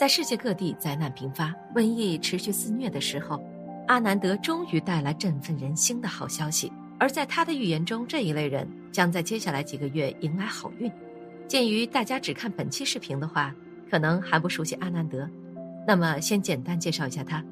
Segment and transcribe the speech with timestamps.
[0.00, 3.38] 在世界各地灾难频发、瘟疫持续肆虐的时候，
[3.86, 6.72] 阿南德终于带来振奋人心的好消息。
[6.98, 10.90] 而在他的预言中，这一类人将在接下来几个月迎来好运。
[11.46, 13.54] 鉴于大家只看本期视频的话，
[13.90, 15.28] 可能还不熟悉阿南德，
[15.86, 17.44] 那么先简单介绍一下他。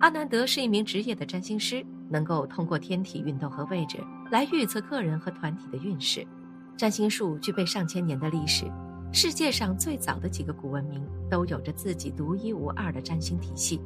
[0.00, 3.98] 阿南德是一名职业的占星师，能够通过天体运动和位置
[4.28, 6.26] 来预测个人和团体的运势。
[6.76, 8.64] 占星术具备上千年的历史。
[9.14, 13.78] 世界上最早的几个古文明都有着自己独一无二的占星体系，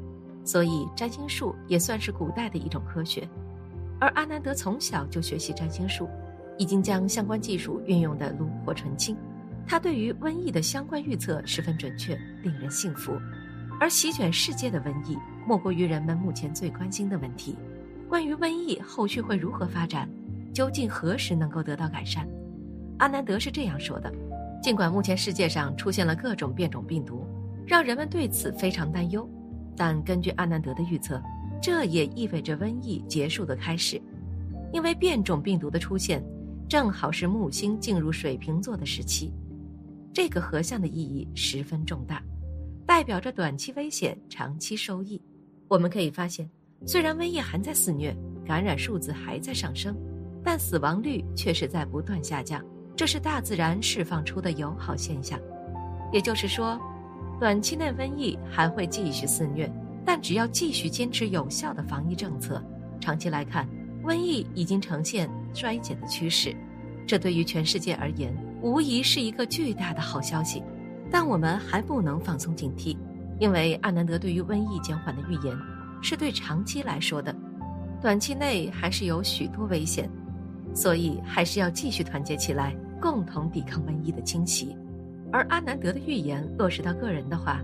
[0.44, 3.28] 所以占星术也算是古代的一种科学。
[3.98, 6.08] 而阿南德从小就学习占星术，
[6.58, 9.16] 已经将相关技术运用得炉火纯青。
[9.66, 13.12] 他对于瘟疫的相关预测十分准确，令人信服。
[13.80, 17.56] 而席卷世界的瘟疫，莫过于人们目前最关心的问题：
[18.08, 20.08] 关于瘟疫后续会如何发展，
[20.54, 22.28] 究竟何时能够得到改善？
[22.98, 24.12] 阿南德是这样说的。
[24.62, 27.24] 尽管目前世界上出现了各种变种病毒，
[27.66, 29.28] 让人们对此非常担忧，
[29.76, 31.22] 但根据阿南德的预测，
[31.62, 34.00] 这也意味着瘟疫结束的开始，
[34.72, 36.22] 因为变种病毒的出现，
[36.68, 39.32] 正好是木星进入水瓶座的时期，
[40.12, 42.22] 这个合相的意义十分重大，
[42.84, 45.20] 代表着短期危险，长期收益。
[45.68, 46.48] 我们可以发现，
[46.84, 49.96] 虽然瘟疫还在肆虐，感染数字还在上升，
[50.42, 52.64] 但死亡率却是在不断下降。
[52.96, 55.38] 这是大自然释放出的友好现象，
[56.10, 56.80] 也就是说，
[57.38, 59.70] 短期内瘟疫还会继续肆虐，
[60.02, 62.62] 但只要继续坚持有效的防疫政策，
[62.98, 63.68] 长期来看，
[64.02, 66.56] 瘟疫已经呈现衰减的趋势。
[67.06, 70.62] 这对于全世界而言，无疑是一个巨大的好消息。
[71.10, 72.96] 但我们还不能放松警惕，
[73.38, 75.54] 因为阿南德对于瘟疫减缓的预言，
[76.02, 77.36] 是对长期来说的，
[78.00, 80.10] 短期内还是有许多危险，
[80.74, 82.74] 所以还是要继续团结起来。
[83.00, 84.76] 共同抵抗瘟疫的侵袭，
[85.32, 87.60] 而阿南德的预言落实到个人的话，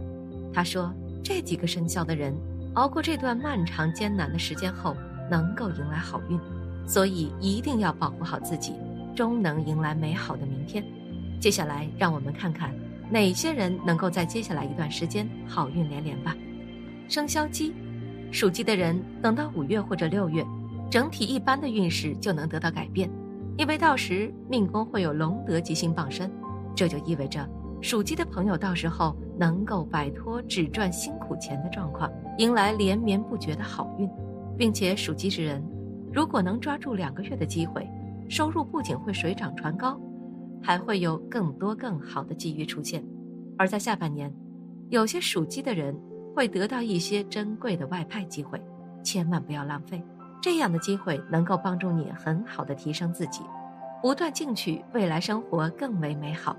[0.52, 2.34] 他说这几个生肖的人
[2.74, 4.96] 熬过这段漫长艰难的时间后，
[5.30, 6.38] 能够迎来好运，
[6.86, 8.74] 所以一定要保护好自己，
[9.14, 10.84] 终能迎来美好的明天。
[11.40, 12.72] 接下来，让我们看看
[13.10, 16.36] 哪些人能够在接下来一段时间好运连连吧。
[17.08, 17.72] 生肖鸡，
[18.30, 20.44] 属鸡的人等到五月或者六月，
[20.90, 23.10] 整体一般的运势就能得到改变。
[23.58, 26.30] 因为到时命宫会有龙德吉星傍身，
[26.74, 27.48] 这就意味着
[27.80, 34.08] 属鸡的朋友到时候能够摆脱只赚辛苦钱的状况，迎来连绵不绝的好运，
[34.56, 35.62] 并且属鸡之人
[36.12, 37.88] 如果能抓住两个月的机会，
[38.28, 40.00] 收入不仅会水涨船高，
[40.62, 43.04] 还会有更多更好的机遇出现。
[43.58, 44.32] 而在下半年，
[44.88, 45.94] 有些属鸡的人
[46.34, 48.60] 会得到一些珍贵的外派机会，
[49.04, 50.02] 千万不要浪费。
[50.42, 53.42] 这样的机会能够帮助你很好的提升自己，
[54.02, 56.56] 不断进取，未来生活更为美好。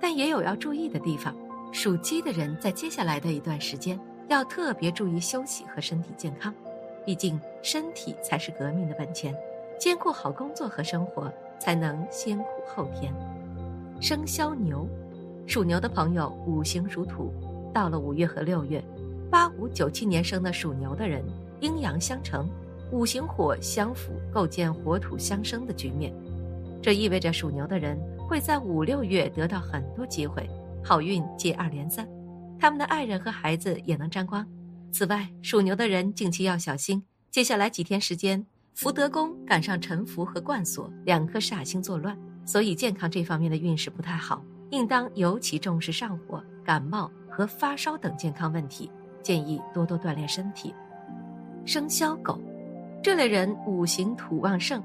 [0.00, 1.36] 但也有要注意的地方，
[1.70, 6.54] 属鸡的人在接下来的一段时间要特别注意休息和身体健康，
[7.04, 9.36] 毕竟身体才是革命的本钱，
[9.78, 13.12] 兼顾好工作和生活，才能先苦后甜。
[14.00, 14.88] 生肖牛，
[15.46, 17.30] 属牛的朋友五行属土，
[17.74, 18.82] 到了五月和六月，
[19.30, 21.22] 八五九七年生的属牛的人，
[21.60, 22.48] 阴阳相乘。
[22.90, 26.12] 五行火相辅，构建火土相生的局面，
[26.82, 30.48] 这意味着属牛的人会在五六月得到很多机会，
[30.82, 32.08] 好运接二连三，
[32.58, 34.46] 他们的爱人和孩子也能沾光。
[34.90, 38.44] 此外，属牛的人近期要小心，接下来几天时间，
[38.74, 42.16] 福德宫赶上沉浮和冠锁两颗煞星作乱，
[42.46, 48.90] 所以健康这方面的运势不太好，应当尤其重视上火、感冒和发烧等健康问题，
[49.22, 50.74] 建议多多锻炼身体。
[51.66, 52.40] 生肖狗。
[53.02, 54.82] 这类人五行土旺盛，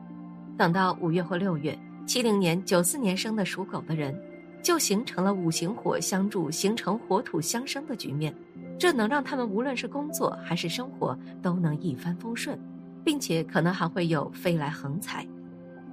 [0.58, 4.16] 等到五月或六月，七零年、九四年生的属狗的人，
[4.62, 8.34] 就形成了五行火相助，形成火土相生的局面，
[8.78, 12.58] 这能让他们无论是工作还是生活都能一帆风顺，
[13.04, 15.28] 并且可能还会有飞来横财。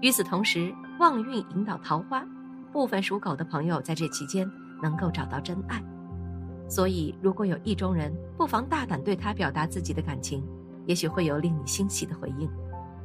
[0.03, 2.25] 与此同时，旺运引导桃花，
[2.71, 4.49] 部分属狗的朋友在这期间
[4.83, 5.83] 能够找到真爱，
[6.69, 10.45] 所以如果有意中人，不妨大胆对他表达自己的感情。
[10.87, 12.49] 也许会有令你欣喜的回应。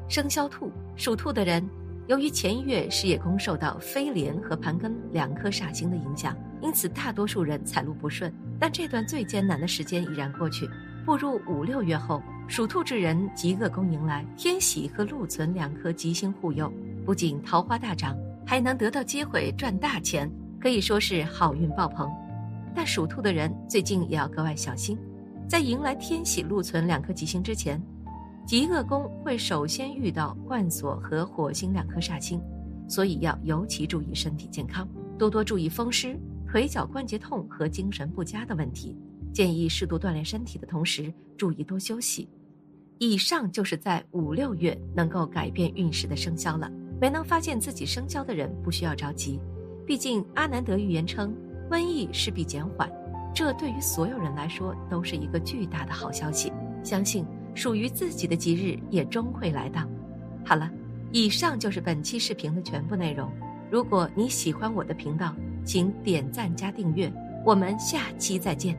[0.08, 1.68] 生肖兔，属兔的人，
[2.08, 8.32] 由于前一月事业宫受到飞廉和盘庚两颗煞星的影响，因此大多数人财路不顺。
[8.60, 10.70] 但这段最艰难的时间已然过去，
[11.06, 16.72] 步入五六月后，属兔之人吉恶宫迎来天喜和禄存两颗吉星护佑，
[17.06, 20.32] 不仅桃花大涨，还能得到机会赚大钱，
[20.62, 22.10] 可以说是好运爆棚。
[22.76, 24.98] 但属兔的人最近也要格外小心。
[25.48, 27.80] 在迎来天喜禄存两颗吉星之前，
[28.48, 32.42] 极恶宫会首先遇到冠锁和火星两颗煞星，
[32.90, 34.88] 所以要尤其注意身体健康，
[35.20, 38.98] 多多注意风湿、腿脚关节痛和精神不佳的问题，
[39.32, 42.28] 建议适度锻炼身体的同时，注意多休息。
[42.98, 46.72] 以上就是在五六月能够改变运势的生肖了。
[47.00, 49.40] 没能发现自己生肖的人不需要着急，
[49.86, 51.36] 毕竟阿南德预言称
[51.70, 52.90] 瘟疫势必减缓，
[53.36, 56.52] 这对于所有人来说都是一个巨大的好消息。
[56.82, 59.82] 相信属于自己的吉日也终会来到。
[60.46, 60.72] 好了，
[61.12, 63.30] 以上就是本期视频的全部内容。
[63.70, 65.36] 如果你喜欢我的频道，
[65.66, 67.12] 请点赞加订阅，
[67.44, 68.78] 我们下期再见。